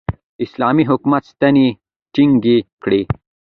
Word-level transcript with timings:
اسلامي 0.43 0.83
حکومت 0.91 1.23
ستنې 1.31 1.67
ټینګې 2.13 2.57
کړې. 2.83 3.01